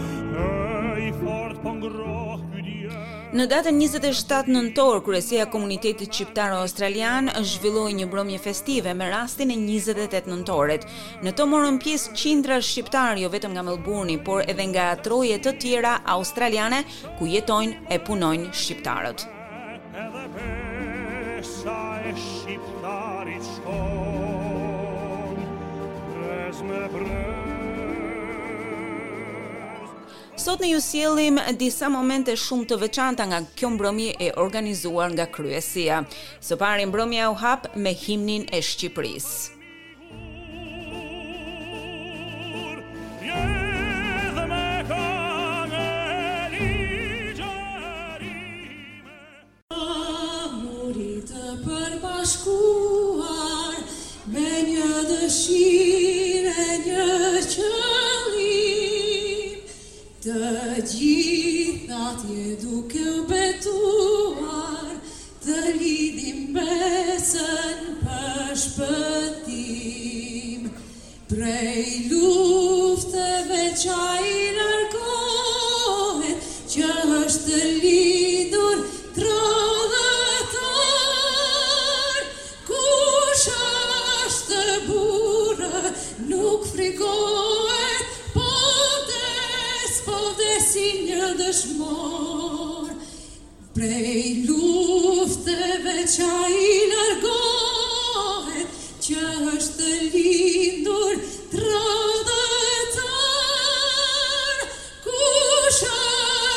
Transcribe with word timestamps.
эй 0.98 1.12
форт 1.20 1.58
понгро 1.64 2.31
Në 3.32 3.46
datën 3.48 3.72
27 3.80 4.50
nëntor, 4.52 4.98
kërësia 5.06 5.46
komunitetit 5.48 6.12
shqiptar 6.12 6.52
australian 6.58 7.26
është 7.30 7.54
zhvilloj 7.56 7.92
një 7.96 8.06
bromje 8.12 8.40
festive 8.44 8.92
me 8.98 9.06
rastin 9.08 9.48
e 9.54 9.56
28 9.56 10.26
nëntoret. 10.28 10.82
Në 11.24 11.30
të 11.38 11.44
morën 11.48 11.78
pjesë 11.80 12.12
qindra 12.12 12.58
shqiptarë 12.66 13.22
jo 13.24 13.30
vetëm 13.32 13.56
nga 13.56 13.62
Melbourne, 13.64 14.18
por 14.26 14.44
edhe 14.44 14.60
nga 14.74 14.90
troje 15.06 15.32
të 15.46 15.52
tjera 15.64 15.94
australiane 16.16 16.80
ku 17.16 17.24
jetojnë 17.24 17.88
e 17.88 17.96
punojnë 18.04 18.52
shqiptarët. 18.52 19.24
Shqiptarit 21.46 22.24
shkon 23.56 25.40
Dres 26.20 26.60
me 26.68 26.84
Sot 30.42 30.58
në 30.58 30.72
ju 30.72 30.78
sielim 30.82 31.36
disa 31.54 31.86
momente 31.92 32.32
shumë 32.34 32.64
të 32.72 32.76
veçanta 32.82 33.28
nga 33.30 33.38
kjo 33.58 33.68
mbromi 33.76 34.08
e 34.18 34.32
organizuar 34.42 35.12
nga 35.14 35.28
kryesia. 35.36 36.00
Së 36.42 36.58
parin 36.58 36.88
mbromi 36.90 37.20
au 37.22 37.36
hap 37.38 37.68
me 37.76 37.94
himnin 37.94 38.48
e 38.50 38.58
Shqipëris. 38.68 39.30
Shkuar, 52.32 53.78
me 54.32 54.50
një 54.68 54.92
dëshirë, 55.08 56.68
një 56.86 57.06
qërë 57.50 57.91
Të 60.22 60.78
gjitha 60.90 62.02
tje 62.20 62.42
duke 62.62 63.06
betuar 63.30 64.92
Të 65.42 65.56
lidim 65.80 66.44
besën 66.54 67.82
për 68.04 68.52
shpëtim 68.62 70.68
Prej 71.32 71.88
lufteve 72.14 73.64
qaj 73.82 74.21
Prej 93.74 94.44
lufteve 94.46 96.04
qa 96.06 96.34
i 96.46 96.76
largohet 96.92 98.76
Që 99.02 99.24
është 99.56 99.88
lindur 100.14 101.18
traudetar 101.50 102.64
Kush 105.08 105.82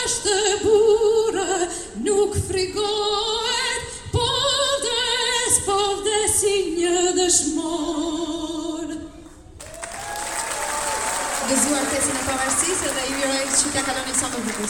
është 0.05 0.39
burë, 0.61 1.69
nuk 2.05 2.37
frigohet 2.45 3.89
Povdes, 4.13 5.59
povdes 5.65 6.37
i 6.53 6.57
një 6.77 6.97
dëshmor 7.17 8.04
pavarësisë 12.25 12.91
dhe 12.95 13.03
ju 13.09 13.17
juroj 13.21 13.45
që 13.59 13.71
t'ja 13.73 13.81
kaloni 13.85 14.13
sa 14.19 14.27
më 14.33 14.39
bukur 14.45 14.69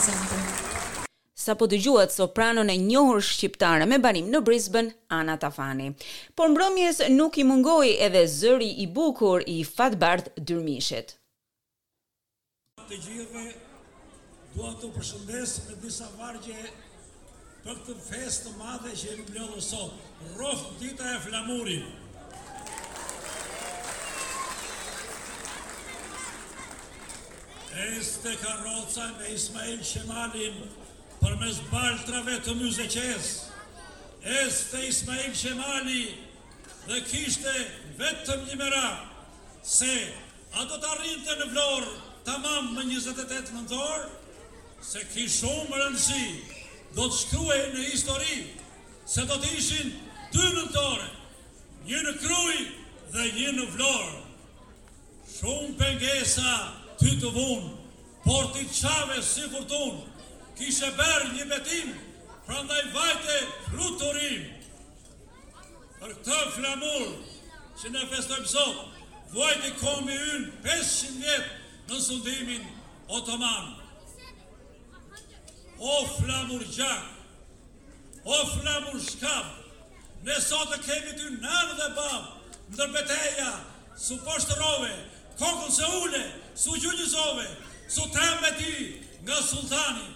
Sa 1.45 1.53
po 1.55 1.67
të 1.69 1.77
so 1.85 1.95
sopranon 2.17 2.69
e 2.73 2.77
njohur 2.81 3.21
shqiptare 3.21 3.85
me 3.89 3.97
banim 3.99 4.31
në 4.33 4.39
Brisbane, 4.41 4.91
Ana 5.09 5.35
Tafani. 5.37 5.91
Por 6.35 6.49
mbrëmjes 6.49 7.03
nuk 7.09 7.37
i 7.37 7.43
mungoi 7.43 7.91
edhe 8.07 8.23
zëri 8.27 8.71
i 8.83 8.87
bukur 8.87 9.43
i 9.47 9.57
fatbardh 9.75 10.27
dyrmishit. 10.47 11.13
Të 12.89 12.97
gjithëve 13.05 13.55
dua 14.55 14.71
të 14.81 14.89
përshëndes 14.97 15.49
me 15.67 15.75
disa 15.85 16.09
vargje 16.17 16.57
për 17.63 17.75
këtë 17.85 17.99
festë 18.09 18.43
të 18.47 18.55
madhe 18.59 18.95
që 19.01 19.13
e 19.13 19.19
mbledhëm 19.21 19.61
sot. 19.71 19.93
Rrof 20.35 20.61
dita 20.81 21.13
e 21.15 21.19
flamurit. 21.27 21.85
Este 27.75 28.37
karroca 28.37 29.11
me 29.19 29.27
Ismail 29.35 29.81
Shemalin 29.83 30.53
për 31.19 31.33
mes 31.41 31.57
baltrave 31.67 32.37
të 32.45 32.53
muzeqes. 32.55 33.31
Este 34.31 34.79
Ismail 34.87 35.33
Shemali 35.35 36.03
dhe 36.87 37.01
kishte 37.09 37.51
vetëm 37.99 38.45
një 38.47 38.59
mera 38.61 38.83
se 39.67 39.91
a 40.55 40.63
do 40.71 40.77
të 40.79 40.91
arrinte 40.93 41.35
në 41.41 41.49
vlorë 41.51 41.91
të 42.29 42.37
mamë 42.45 42.71
më 42.77 42.85
28 42.93 43.51
mëndorë 43.57 44.07
se 44.91 45.03
ki 45.11 45.27
shumë 45.35 45.81
rëndësi 45.81 46.29
do 46.95 47.09
të 47.11 47.19
shkruaj 47.19 47.59
në 47.75 47.83
histori 47.89 48.39
se 49.15 49.27
do 49.27 49.35
të 49.43 49.51
ishin 49.59 49.91
dy 50.31 50.47
mëndore 50.55 51.11
një 51.91 52.05
në 52.07 52.15
kruj 52.23 52.55
dhe 53.17 53.27
një 53.41 53.51
në 53.59 53.67
vlorë 53.75 54.25
shumë 55.35 55.75
pengesa 55.83 56.55
ty 56.99 57.15
të 57.19 57.29
vun, 57.35 57.65
por 58.25 58.49
ti 58.55 58.63
qave 58.79 59.17
si 59.23 59.45
furtun, 59.51 59.97
kishe 60.57 60.89
ber 60.97 61.25
një 61.35 61.47
betim, 61.51 61.89
pra 62.47 62.61
ndaj 62.63 62.83
vajte 62.93 63.39
fluturim. 63.69 64.43
Për 65.99 66.13
këtë 66.21 66.43
flamur, 66.57 67.05
që 67.81 67.91
ne 67.93 68.05
festojmë 68.11 68.45
pësot, 68.45 68.85
vajte 69.35 69.71
komi 69.81 70.15
unë 70.15 70.53
500 70.63 71.19
vjetë 71.23 71.49
në 71.89 71.99
sundimin 72.01 72.65
otoman. 73.15 73.73
O 75.79 75.95
flamur 76.15 76.63
gjak, 76.71 77.11
o 78.25 78.37
flamur 78.55 79.01
shkab, 79.09 79.51
ne 80.25 80.37
sot 80.41 80.71
e 80.73 80.79
kemi 80.85 81.17
ty 81.19 81.33
nërë 81.41 81.77
dhe 81.81 81.89
babë, 81.97 82.29
në 82.71 82.77
tërbeteja, 82.79 83.51
su 84.07 84.15
poshtë 84.25 84.55
rove, 84.61 84.93
kokën 85.39 85.73
se 85.75 85.89
ule, 86.05 86.23
su 86.55 86.71
gjunjëzove, 86.71 87.45
su 87.89 88.01
tremë 88.13 88.49
ti, 88.57 89.01
nga 89.21 89.35
sultani, 89.41 90.07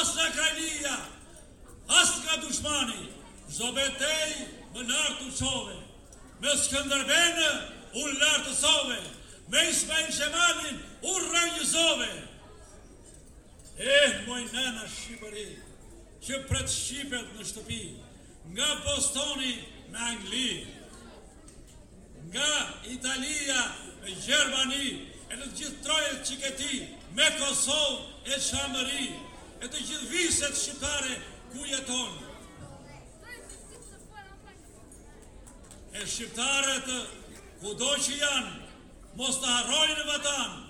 as 0.00 0.14
nga 0.14 0.24
krajnija, 0.32 0.96
as 1.88 2.10
nga 2.24 2.36
dushmani, 2.46 3.08
Zobetej 3.50 4.44
më 4.74 4.84
nartë 4.86 5.24
të 5.26 5.38
qove, 5.42 5.72
me 6.40 6.52
skëndërbenë, 6.62 7.48
u 7.98 8.04
lartë 8.20 8.44
të 8.46 8.52
sove, 8.60 8.98
me 9.50 9.64
ismajnë 9.70 10.12
shemanin, 10.18 10.76
u 11.02 11.14
rëngjëzove, 11.30 12.10
Eh, 13.80 14.26
moj 14.26 14.42
nëna 14.52 14.84
Shqipëri, 14.92 15.48
që 16.22 16.34
pret 16.48 16.68
Shqipët 16.70 17.30
në 17.36 17.46
shtëpi, 17.50 17.80
nga 18.54 18.68
postoni 18.84 19.52
në 19.92 19.98
Angli, 20.10 20.66
nga 22.30 22.50
Italia 22.94 23.62
në 24.04 24.10
Gjermani, 24.26 25.09
e 25.30 25.36
në 25.38 25.46
gjithë 25.54 25.84
trojët 25.84 26.22
që 26.26 26.36
këti, 26.42 26.78
me 27.14 27.26
Kosovë 27.38 28.32
e 28.34 28.38
Shamëri, 28.48 29.06
e 29.62 29.68
të 29.70 29.82
gjithë 29.84 30.08
viset 30.10 30.56
shqiptare 30.58 31.16
ku 31.52 31.62
jetonë. 31.68 32.26
E 36.00 36.06
shqiptarët, 36.06 36.90
ku 37.62 37.74
do 37.80 37.92
që 38.06 38.16
janë, 38.24 38.56
mos 39.20 39.38
të 39.42 39.54
harrojnë 39.54 40.08
vëtanë, 40.10 40.60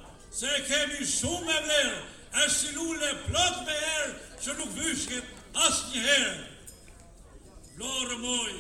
se 0.41 0.53
kemi 0.69 1.09
shumë 1.15 1.47
me 1.49 1.59
vlerë, 1.67 1.99
e 2.31 2.45
shilule 2.59 3.11
plot 3.27 3.63
me 3.67 3.79
erë 3.97 4.13
që 4.45 4.59
nuk 4.61 4.77
vyshket 4.77 5.33
asë 5.69 5.91
një 5.95 6.03
herë. 6.11 6.39
Lorë 7.81 8.21
moj, 8.25 8.55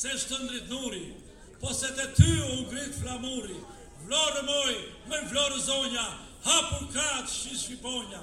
se 0.00 0.12
shtë 0.20 0.42
nëritë 0.44 0.74
nuri, 0.76 1.04
po 1.62 1.72
se 1.76 1.88
të 1.96 2.10
ty 2.16 2.28
u 2.46 2.52
ngritë 2.66 2.98
flamuri, 3.00 3.58
vlorë 4.08 4.42
moj, 4.46 4.76
me 5.10 5.18
vlorë 5.30 5.60
zonja, 5.64 6.04
hapur 6.44 6.86
kratë 6.92 7.30
shi 7.32 7.56
shqiponja, 7.64 8.20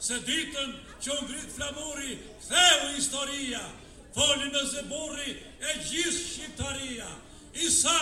se 0.00 0.16
ditën 0.26 0.72
që 1.02 1.12
unë 1.14 1.28
gritë 1.30 1.54
flamuri, 1.56 2.14
theu 2.46 2.92
historia, 2.96 3.62
foli 4.16 4.48
në 4.52 4.62
burri 4.90 5.34
e 5.68 5.74
gjithë 5.84 6.18
shqiptaria, 6.18 7.08
i 7.54 7.68
sa 7.70 7.96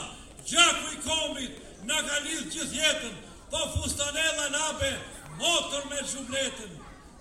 gjaku 0.50 0.94
i 0.96 1.02
komit, 1.08 1.60
në 1.88 1.96
ka 2.06 2.20
lidhë 2.28 2.50
gjithë 2.76 3.12
po 3.52 3.68
fustanella 3.74 4.46
në 4.54 4.60
ape, 4.70 4.90
motër 5.38 5.82
me 5.90 5.98
zhubletën, 6.10 6.70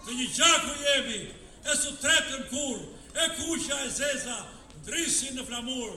të 0.06 0.16
një 0.19 0.28
gjaku 0.36 0.75
jemi, 0.86 1.18
e 1.72 1.75
su 1.78 1.92
tretën 2.01 2.45
kur, 2.51 2.78
e 3.24 3.28
kusha 3.36 3.78
e 3.86 3.89
zeza, 3.92 4.38
drisi 4.88 5.33
në 5.36 5.44
flamur, 5.50 5.92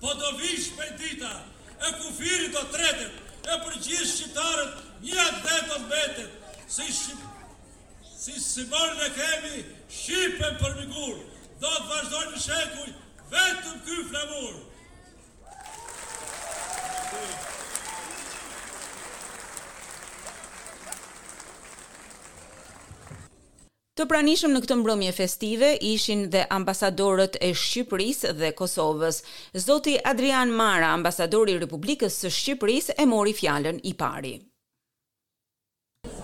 po 0.00 0.14
do 0.20 0.30
vish 0.38 0.70
për 0.78 0.94
dita, 1.02 1.32
e 1.88 1.92
kufiri 1.98 2.48
do 2.54 2.62
tretën, 2.76 3.10
e 3.52 3.58
për 3.64 3.76
gjithë 3.88 4.06
shqiptarët, 4.14 4.78
një 5.02 5.18
atë 5.26 5.42
dhe 5.44 5.58
do 5.58 5.76
të 5.76 5.84
betët, 5.94 6.40
si 6.76 6.86
shqip, 7.00 7.28
si 8.22 8.36
si 8.40 8.68
mërë 8.70 9.00
në 9.00 9.10
kemi, 9.18 9.64
shqipën 9.98 10.60
për 10.62 10.78
migur, 10.80 11.16
do 11.62 11.74
të 11.78 11.86
vazhdoj 11.90 12.24
në 12.30 12.44
shekuj, 12.46 12.90
vetëm 13.34 13.82
ky 13.88 13.98
flamur, 14.12 14.54
Të 24.02 24.08
pranishëm 24.10 24.50
në 24.56 24.60
këtë 24.64 24.74
mbrëmje 24.80 25.10
festive 25.14 25.66
ishin 25.88 26.22
dhe 26.30 26.40
ambasadorët 26.54 27.36
e 27.48 27.52
Shqipërisë 27.54 28.32
dhe 28.40 28.48
Kosovës. 28.60 29.18
Zoti 29.64 29.92
Adrian 30.10 30.50
Mara, 30.60 30.88
ambasadori 30.96 31.54
i 31.54 31.60
Republikës 31.62 32.16
së 32.24 32.30
Shqipërisë, 32.36 32.96
e 33.02 33.06
mori 33.06 33.30
fjalën 33.40 33.78
i 33.90 33.92
pari. 34.00 34.32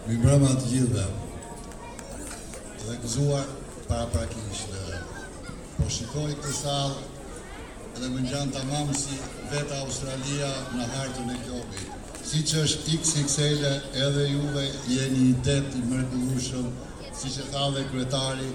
Mirëmbrëma 0.09 0.51
të 0.59 0.73
gjithëve. 0.73 1.05
Dhe 2.89 2.99
gëzuar 3.05 3.47
para 3.93 4.09
prakish 4.17 4.65
po 5.77 5.89
shikoj 5.99 6.35
këtë 6.41 6.57
salë 6.59 6.99
dhe 8.01 8.11
më 8.17 8.27
njënë 8.27 8.53
të 8.59 8.67
mamë 8.75 8.99
si 9.05 9.21
vetë 9.55 9.79
Australia 9.85 10.51
në 10.75 10.91
hartën 10.99 11.31
e 11.31 11.39
kjobi. 11.47 11.87
Si 12.33 12.43
që 12.43 12.67
është 12.67 12.99
XXL 13.01 13.73
edhe 14.07 14.27
juve 14.35 14.67
jeni 14.99 15.23
i 15.31 15.35
det 15.47 15.63
i 15.79 15.87
mërgullushëm 15.95 16.67
si 17.19 17.31
që 17.35 17.45
tha 17.51 17.63
dhe 17.75 17.83
kryetari, 17.91 18.47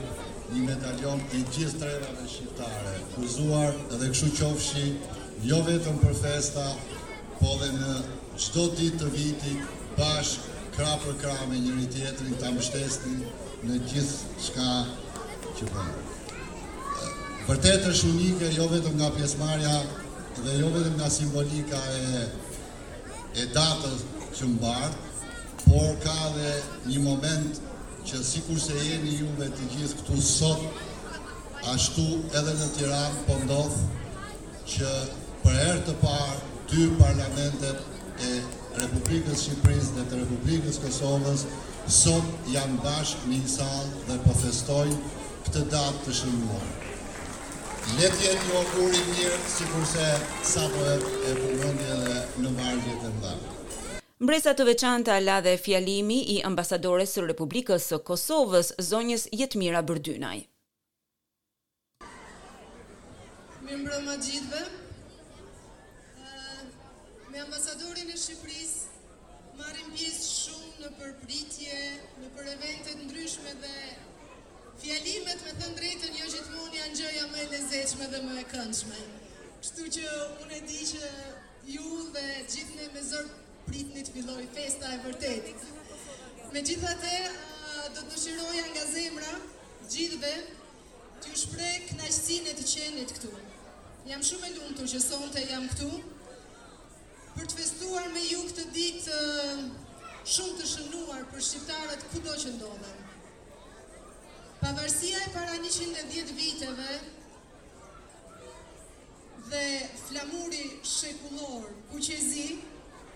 një 0.53 0.61
medalion 0.67 1.19
të 1.31 1.39
gjithë 1.51 1.79
trenave 1.81 2.27
shqiptare, 2.31 2.93
kuzuar 3.15 3.73
dhe 3.99 4.07
këshu 4.13 4.29
qofshi, 4.37 4.85
jo 5.49 5.57
vetëm 5.67 5.97
për 6.03 6.15
festa, 6.21 6.63
po 7.41 7.57
dhe 7.59 7.71
në 7.75 7.95
qdo 8.39 8.65
ditë 8.77 8.99
të 9.01 9.09
vitit, 9.17 9.65
bashkë, 9.97 10.51
kra 10.73 10.93
për 11.03 11.17
kra 11.21 11.33
me 11.49 11.59
njëri 11.63 11.89
tjetërin, 11.95 12.37
ta 12.41 12.53
mështesni 12.53 13.27
në 13.67 13.75
gjithë 13.91 14.39
shka 14.47 14.69
që 15.59 15.67
përë. 15.73 16.05
Vërtet 17.49 17.89
është 17.91 18.07
unike, 18.13 18.47
jo 18.55 18.69
vetëm 18.71 18.95
nga 19.01 19.09
pjesmarja 19.17 19.75
dhe 20.39 20.55
jo 20.61 20.71
vetëm 20.73 20.95
nga 21.01 21.09
simbolika 21.13 21.83
e, 21.99 22.23
e 23.43 23.51
datës 23.53 24.01
që 24.39 24.49
mbarë, 24.55 25.13
por 25.67 25.93
ka 26.05 26.15
dhe 26.39 26.55
një 26.89 27.03
moment 27.05 27.61
që 28.07 28.19
si 28.27 28.41
kurse 28.47 28.75
jeni 28.83 29.13
ju 29.19 29.27
me 29.37 29.45
të 29.55 29.67
gjithë 29.73 29.97
këtu 30.01 30.17
sot, 30.29 30.63
ashtu 31.73 32.03
edhe 32.39 32.55
në 32.59 32.67
Tiranë 32.77 33.21
po 33.27 33.37
ndodh 33.45 33.77
që 34.73 34.89
për 35.43 35.57
her 35.59 35.79
të 35.87 35.95
parë 36.01 36.41
dy 36.71 36.87
parlamentet 36.99 38.23
e 38.29 38.33
Republikës 38.81 39.45
Shqipërisë 39.45 39.95
dhe 39.99 40.05
të 40.11 40.19
Republikës 40.23 40.81
Kosovës 40.83 41.45
sot 42.01 42.47
janë 42.55 42.81
bashkë 42.83 43.31
në 43.31 43.39
një 43.43 43.51
sallë 43.55 44.03
dhe 44.09 44.19
po 44.27 44.35
festojnë 44.41 44.99
këtë 45.47 45.63
datë 45.75 46.03
të 46.07 46.17
shënuar. 46.19 46.67
Le 47.95 48.07
të 48.09 48.27
jetë 48.27 48.43
një 48.43 49.33
si 49.55 49.67
mirë, 49.71 49.89
sa 49.95 50.07
sapo 50.53 50.85
e 50.91 50.93
përgjëndje 51.03 51.99
dhe 52.05 52.19
në 52.43 52.53
vargjet 52.59 53.09
e 53.11 53.17
mëdha. 53.17 53.37
Mbresa 54.21 54.51
të 54.53 54.65
veçantë 54.67 55.13
la 55.23 55.39
dhe 55.41 55.53
fjalimi 55.57 56.19
i 56.35 56.35
ambasadores 56.45 57.13
së 57.17 57.21
Republikës 57.31 57.87
së 57.91 57.97
Kosovës, 58.09 58.67
zonjës 58.89 59.23
Jetmira 59.39 59.81
Bërdynaj. 59.87 60.35
Mirë 63.65 63.79
mbrëmë 63.81 64.11
a 64.13 64.17
gjithëve, 64.27 64.61
eh, 66.27 66.63
me 67.31 67.39
ambasadorin 67.45 68.11
e 68.11 68.17
Shqipëris, 68.25 68.73
marim 69.61 69.89
pjesë 69.97 70.23
shumë 70.37 70.77
në 70.83 70.89
përpritje, 71.01 71.81
në 72.21 72.29
për 72.37 72.51
eventet 72.53 72.97
ndryshme 73.07 73.53
dhe 73.65 73.75
fjalimet 74.83 75.39
me 75.47 75.53
të 75.61 75.73
ndrejtën 75.73 76.21
jo 76.21 76.25
gjithmoni 76.35 76.77
janë 76.83 76.95
gjëja 77.01 77.25
me 77.33 77.47
lezeqme 77.55 78.05
dhe 78.13 78.21
me 78.29 78.39
e 78.41 78.43
këndshme. 78.53 78.99
Kështu 79.61 79.83
që 79.97 80.05
unë 80.41 80.57
e 80.57 80.61
di 80.69 80.81
që 80.93 81.05
ju 81.73 81.89
dhe 82.13 82.27
gjithme 82.55 82.89
me 82.97 83.01
zërë 83.13 83.41
pritnit 83.67 84.09
filloi 84.13 84.47
festa 84.53 84.89
e 84.95 84.99
vërtet. 85.05 85.63
Me 86.53 86.61
gjitha 86.61 86.95
te, 87.01 87.15
uh, 87.27 87.87
do 87.95 88.03
të 88.11 88.35
nga 88.73 88.85
zemra, 88.93 89.31
gjithve, 89.91 90.33
të 91.21 91.31
ju 91.31 91.39
shprej 91.41 91.89
e 91.93 92.53
të 92.55 92.65
qenit 92.73 93.13
këtu. 93.17 93.31
Jam 94.09 94.21
shumë 94.21 94.47
e 94.49 94.53
lumëtur 94.57 94.87
që 94.93 94.99
sonte 94.99 95.39
jam 95.49 95.67
këtu, 95.71 95.89
për 97.37 97.45
të 97.47 97.57
festuar 97.61 98.07
me 98.13 98.21
ju 98.29 98.41
këtë 98.49 98.65
ditë 98.73 99.11
uh, 99.11 99.59
shumë 100.33 100.59
të 100.59 100.65
shënuar 100.73 101.23
për 101.31 101.41
shqiptarët 101.47 102.05
kudo 102.11 102.35
që 102.43 102.51
ndodhen. 102.57 102.99
Pavarësia 104.63 105.23
e 105.27 105.31
para 105.33 105.55
110 105.55 106.35
viteve 106.37 106.91
dhe 109.51 109.65
flamuri 110.05 110.63
shekullor 110.87 111.65
ku 111.89 111.99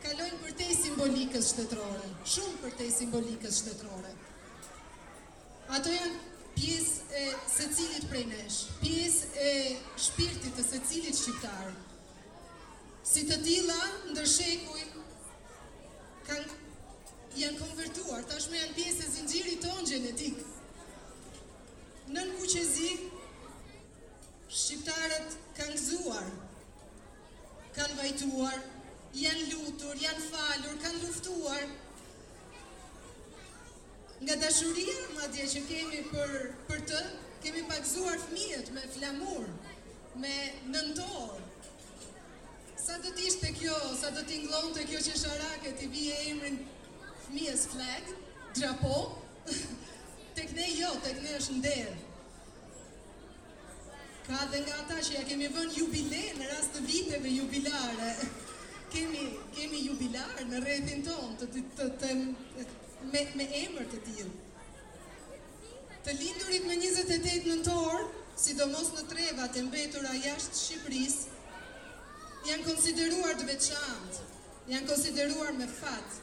kalojnë 0.08 0.38
për 0.40 0.54
te 0.60 0.66
simbolikës 0.76 1.48
shtetërore, 1.52 2.10
shumë 2.34 2.60
për 2.64 2.76
te 2.80 2.86
simbolikës 2.96 3.58
shtetërore. 3.64 4.12
Ato 5.76 5.92
janë 5.92 6.22
pjesë 6.56 7.18
e 7.22 7.24
se 7.52 7.66
cilit 7.76 8.06
prej 8.12 8.24
nesh, 8.30 8.60
pjesë 8.84 9.48
e 9.48 9.52
shpirtit 10.06 10.54
të 10.58 10.66
se 10.70 10.80
cilit 10.92 11.20
shqiptarë. 11.20 11.74
Si 13.08 13.26
të 13.30 13.38
tila, 13.44 13.76
ndërshekuj, 14.14 14.86
kanë 16.30 16.48
janë 17.44 17.60
konvertuar, 17.66 18.24
tashme 18.32 18.62
janë 18.62 18.78
pjesë 18.80 19.04
e 19.04 19.12
zingjiri 19.18 19.58
tonë 19.66 19.90
genetikë. 19.92 20.48
Në 22.16 22.24
në 22.32 22.40
kuqezi, 22.40 22.90
shqiptarët 24.62 25.38
kanë 25.60 25.76
gëzuar, 25.76 26.32
kanë 26.34 27.78
kanë 27.78 28.00
vajtuar, 28.02 28.64
janë 29.16 29.46
lutur, 29.52 29.96
janë 30.02 30.24
falur, 30.28 30.76
kanë 30.84 31.00
luftuar. 31.06 31.64
Nga 34.22 34.36
dashuria, 34.42 34.96
ma 35.16 35.28
dje 35.34 35.46
që 35.54 35.62
kemi 35.70 36.02
për, 36.12 36.32
për 36.70 36.82
të, 36.92 37.02
kemi 37.44 37.64
pakzuar 37.70 38.18
fëmijët 38.26 38.72
me 38.74 38.82
flamur, 38.96 39.46
me 40.22 40.34
nëntor. 40.72 41.38
Sa 42.88 42.98
do 43.04 43.12
t'ishte 43.16 43.52
kjo, 43.60 43.76
sa 44.02 44.10
do 44.16 44.24
t'inglon 44.28 44.74
të 44.74 44.88
kjo 44.90 45.00
që 45.08 45.16
sharake 45.22 45.76
t'i 45.78 45.88
bje 45.94 46.18
emrin 46.32 46.58
fëmijës 47.28 47.68
flag, 47.76 48.12
drapo, 48.58 49.00
tek 50.36 50.52
ne 50.58 50.68
jo, 50.80 50.92
tek 51.06 51.22
ne 51.24 51.36
është 51.38 51.60
ndërë. 51.62 51.96
Ka 54.28 54.42
dhe 54.52 54.60
nga 54.66 54.80
ata 54.84 54.98
që 55.08 55.14
ja 55.16 55.24
kemi 55.30 55.48
vën 55.56 55.70
jubile 55.78 56.24
në 56.40 56.48
rast 56.50 56.74
të 56.76 56.82
viteve 56.90 57.30
jubilare. 57.36 58.14
Kemi 58.92 59.82
jubilar 59.84 60.38
në 60.48 60.60
rrethin 60.64 61.02
ton 61.04 61.36
Të 61.42 61.48
të 61.76 61.88
të 62.02 62.12
me 63.12 63.24
me 63.40 63.48
emër 63.62 63.90
të 63.94 64.00
tillë. 64.06 64.36
Të 66.06 66.14
lindurit 66.22 66.64
më 66.70 66.78
28 66.84 67.50
nëntor, 67.50 68.06
sidomos 68.44 68.94
në 68.96 69.04
trevat 69.12 69.60
e 69.60 69.64
mbetura 69.68 70.14
jashtë 70.24 70.60
Shqipërisë, 70.62 71.36
janë 72.48 72.68
konsideruar 72.70 73.36
të 73.42 73.48
veçantë, 73.52 74.24
janë 74.72 74.90
konsideruar 74.94 75.52
me 75.60 75.68
fat. 75.82 76.16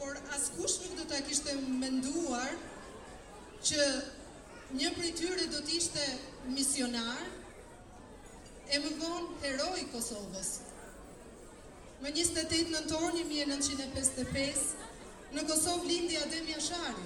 Por 0.00 0.18
askush 0.38 0.78
nuk 0.84 0.96
do 1.02 1.06
ta 1.12 1.18
kishte 1.28 1.54
menduar 1.82 2.54
që 3.68 3.88
një 4.80 4.92
prej 4.98 5.10
tyre 5.20 5.46
do 5.56 5.60
të 5.66 5.78
ishte 5.82 6.06
misionar 6.56 7.26
e 8.72 8.80
më 8.86 8.94
vonë 9.02 9.48
hero 9.48 9.72
i 9.82 9.86
Kosovës. 9.94 10.54
Më 12.02 12.10
një 12.16 12.22
stëtet 12.26 12.70
në 12.74 12.78
torë 12.90 13.08
një 13.14 13.24
1955, 13.30 14.62
në 15.36 15.42
Kosovë 15.46 15.86
lindi 15.86 16.16
Adem 16.18 16.48
Jashari. 16.50 17.04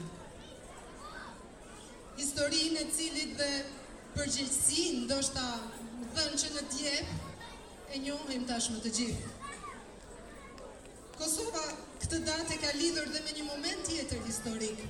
Historinë 2.16 2.80
e 2.82 2.86
cilit 2.96 3.34
dhe 3.40 3.48
përgjithsin, 4.14 5.02
do 5.10 5.18
shta 5.26 5.44
më 6.16 6.24
që 6.42 6.50
në 6.54 6.62
tjep, 6.72 7.26
e 7.92 8.00
njohim 8.06 8.46
tashmë 8.48 8.80
të 8.86 8.92
gjithë. 8.98 9.34
Kosova 11.18 11.64
këtë 12.00 12.22
datë 12.30 12.56
ka 12.64 12.72
lidhur 12.78 13.12
dhe 13.12 13.24
me 13.26 13.36
një 13.36 13.44
moment 13.50 13.84
tjetër 13.90 14.24
historikë. 14.32 14.88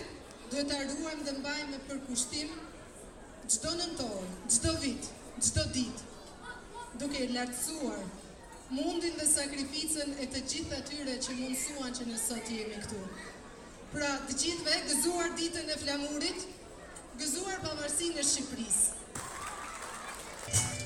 duhet 0.51 0.69
të 0.69 0.77
arruem 0.81 1.21
dhe 1.25 1.33
mbajmë 1.39 1.67
me 1.71 1.79
përkushtim 1.89 2.53
gjdo 3.53 3.73
në 3.79 3.87
tonë, 3.99 4.29
gjdo 4.53 4.71
vit, 4.81 5.09
gjdo 5.43 5.65
ditë, 5.75 6.07
duke 7.01 7.19
i 7.21 7.27
lartësuar 7.35 7.99
mundin 8.73 9.17
dhe 9.19 9.27
sakrificën 9.29 10.15
e 10.23 10.27
të 10.35 10.41
gjithë 10.53 10.79
atyre 10.81 11.17
që 11.27 11.37
mundësuan 11.41 11.97
që 11.99 12.07
nësot 12.09 12.51
jemi 12.55 12.79
këtu. 12.85 13.01
Pra, 13.93 14.13
të 14.29 14.37
gjithve, 14.41 14.79
gëzuar 14.89 15.35
ditën 15.41 15.69
e 15.75 15.77
flamurit, 15.83 16.47
gëzuar 17.21 17.61
pavarësinë 17.67 18.23
e 18.25 18.29
Shqipërisë. 18.31 18.91
Thank 20.53 20.81
you. 20.81 20.82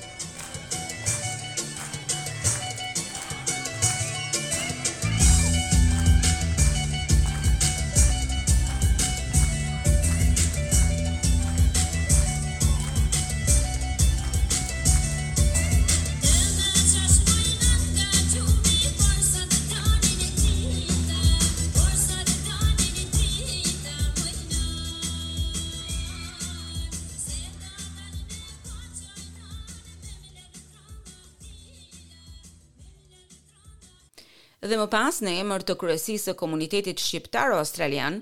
Dhe 34.66 34.74
më 34.78 34.84
pas 34.90 35.14
në 35.22 35.32
emër 35.40 35.62
të 35.68 35.74
kryesisë 35.78 36.30
së 36.32 36.32
komunitetit 36.38 36.98
shqiptar 37.02 37.52
australian, 37.56 38.16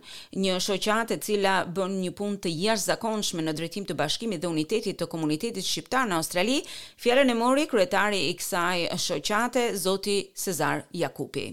një 0.45 0.57
shoqatë 0.61 1.17
e 1.17 1.23
cila 1.27 1.55
bën 1.79 1.95
një 2.01 2.11
punë 2.19 2.41
të 2.45 2.53
jashtëzakonshme 2.63 3.45
në 3.47 3.55
drejtim 3.61 3.87
të 3.89 3.97
bashkimit 4.01 4.43
dhe 4.43 4.51
unitetit 4.53 4.99
të 5.01 5.09
komunitetit 5.15 5.65
shqiptar 5.71 6.05
në 6.11 6.19
Australi, 6.21 6.59
fjalën 7.05 7.33
e 7.35 7.39
mori 7.41 7.65
kryetari 7.71 8.21
i 8.29 8.37
kësaj 8.37 8.91
shoqate, 9.07 9.65
zoti 9.87 10.19
Cezar 10.43 10.83
Jakupi. 11.03 11.47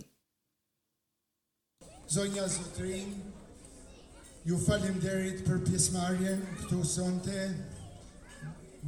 Zonja 2.16 2.50
Zotrin, 2.58 3.16
ju 4.44 4.60
derit 5.08 5.46
për 5.48 5.64
pjesëmarrjen 5.70 6.44
këtu 6.60 6.84
sonte. 6.96 7.46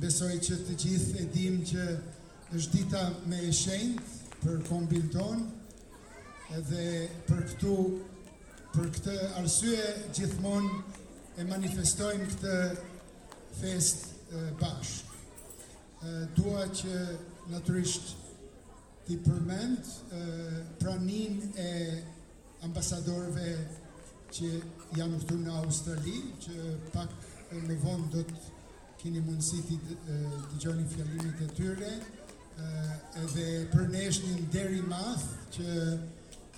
Besoj 0.04 0.34
që 0.46 0.56
të 0.68 0.76
gjithë 0.84 1.20
e 1.22 1.26
dimë 1.32 1.66
që 1.72 1.88
është 2.60 2.72
dita 2.78 3.08
më 3.32 3.38
e 3.48 3.52
shenjtë 3.62 4.44
për 4.44 4.60
kombin 4.68 5.14
tonë 5.16 5.64
edhe 6.54 6.86
për 7.26 7.40
këtu, 7.50 7.76
për 8.76 8.90
këtë 8.98 9.16
arsye, 9.40 9.78
gjithmon 10.14 10.68
e 11.42 11.46
manifestojnë 11.50 12.28
këtë 12.34 12.58
fest 13.62 14.06
bashkë. 14.62 15.14
Dua 16.38 16.68
që 16.78 17.00
naturisht 17.50 18.12
t'i 19.08 19.18
përmend 19.26 19.90
pranin 20.82 21.40
e 21.64 21.72
ambasadorve 22.66 23.50
që 24.36 24.50
janë 25.00 25.22
këtu 25.22 25.38
në 25.42 25.56
Australi, 25.64 26.20
që 26.44 26.74
pak 26.94 27.14
në 27.66 27.80
vonë 27.84 28.12
do 28.14 28.22
të 28.30 28.44
kini 29.02 29.22
mundësi 29.24 29.64
të 29.70 29.80
t'i 30.52 30.60
gjoni 30.62 30.86
fjallimit 30.94 31.42
e 31.46 31.50
tyre, 31.58 31.92
edhe 33.24 33.48
për 33.74 33.90
neshtë 33.96 34.36
një 34.36 34.48
deri 34.54 34.82
math 34.90 35.26
që 35.56 35.78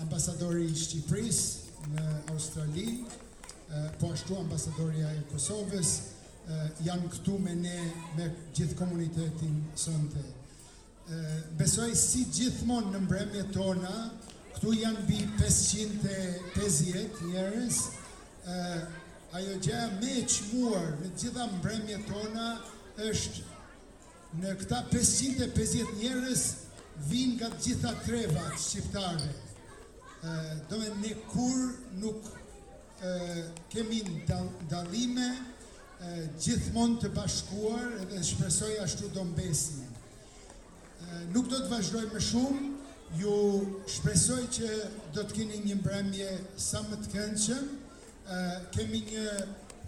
ambasadori 0.02 0.68
i 0.70 0.76
Shqipëris 0.78 1.40
në 1.96 2.04
Australi, 2.34 2.84
po 4.00 4.10
ashtu 4.14 4.38
ambasadoria 4.40 5.10
e 5.18 5.24
Kosovës, 5.32 5.94
janë 6.86 7.10
këtu 7.16 7.38
me 7.44 7.56
ne 7.58 7.78
me 8.18 8.28
gjithë 8.56 8.78
komunitetin 8.80 9.58
sënte. 9.78 10.22
Besoj 11.58 11.90
si 11.98 12.26
gjithmon 12.36 12.92
në 12.94 13.02
mbremje 13.08 13.44
tona, 13.56 13.94
këtu 14.56 14.74
janë 14.84 15.04
bi 15.10 15.20
550 15.40 17.22
njerës, 17.32 17.82
ajo 19.38 19.58
gja 19.64 19.82
me 20.00 20.22
që 20.24 20.48
qmuar 20.52 20.90
në 21.02 21.12
gjitha 21.24 21.50
mbremje 21.58 22.00
tona 22.12 22.52
është 23.08 23.52
në 24.42 24.56
këta 24.62 24.80
550 24.92 25.92
njerës 26.00 26.48
vinë 27.12 27.36
nga 27.40 27.52
gjitha 27.64 27.92
trevat 28.06 28.58
shqiptare 28.62 29.28
do 30.70 30.78
me 30.78 30.86
ne 31.08 31.14
kur 31.30 31.76
nuk 32.00 32.24
e, 33.02 33.50
kemi 33.70 34.02
dalime 34.70 35.28
gjithmon 36.40 36.98
të 37.02 37.10
bashkuar 37.16 37.96
edhe 38.04 38.22
shpresoj 38.24 38.74
ashtu 38.84 39.10
do 39.14 39.24
mbesin. 39.26 39.86
Nuk 41.34 41.48
do 41.50 41.58
të 41.58 41.70
vazhdoj 41.72 42.04
më 42.14 42.20
shumë, 42.22 42.74
ju 43.20 43.34
shpresoj 43.94 44.44
që 44.58 44.70
do 45.16 45.24
të 45.24 45.34
keni 45.34 45.60
një 45.66 45.78
mbremje 45.80 46.30
sa 46.62 46.82
më 46.90 47.00
të 47.04 47.12
këndshëm, 47.14 47.66
kemi 48.76 49.02
një 49.08 49.36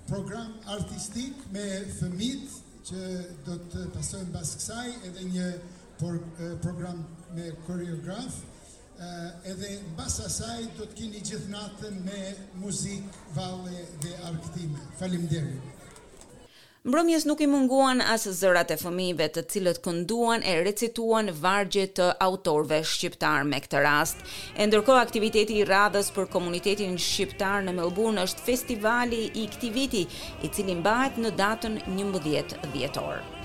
program 0.08 0.56
artistik 0.78 1.38
me 1.54 1.66
fëmit 2.00 2.48
që 2.90 3.10
do 3.46 3.60
të 3.70 3.84
pasojnë 3.94 4.34
bas 4.34 4.56
kësaj 4.58 4.88
edhe 5.10 5.28
një 5.36 5.52
program 6.64 7.04
me 7.38 7.52
koreografë, 7.68 8.42
Eh, 9.00 9.52
edhe 9.52 9.70
në 9.86 9.94
basa 9.96 10.26
do 10.78 10.84
të 10.84 10.98
kini 10.98 11.22
gjithnatën 11.24 12.02
me 12.04 12.34
muzikë, 12.60 13.22
valle 13.38 13.84
dhe 14.04 14.12
arktime. 14.28 14.80
Falim 15.00 15.24
deri. 15.32 15.56
Mbrëmjes 16.84 17.24
nuk 17.30 17.40
i 17.40 17.48
munguan 17.52 18.02
as 18.02 18.28
zërat 18.42 18.74
e 18.76 18.78
fëmijëve 18.84 19.30
të 19.36 19.46
cilët 19.52 19.80
kënduan 19.86 20.44
e 20.48 20.58
recituan 20.68 21.32
vargje 21.44 21.86
të 22.02 22.10
autorëve 22.28 22.82
shqiptar 22.92 23.48
me 23.48 23.62
këtë 23.64 23.84
rast. 23.88 24.20
E 24.60 24.68
ndërkohë 24.68 25.00
aktiviteti 25.06 25.62
i 25.62 25.66
radhës 25.72 26.12
për 26.16 26.28
komunitetin 26.36 27.00
shqiptar 27.10 27.64
në 27.64 27.78
Melbourne 27.80 28.28
është 28.28 28.48
festivali 28.52 29.24
i 29.44 29.48
këtij 29.56 29.76
viti, 29.80 30.06
i 30.48 30.52
cili 30.52 30.76
mbahet 30.84 31.24
në 31.24 31.36
datën 31.40 31.80
11 31.98 32.26
dhjetor. 32.76 33.39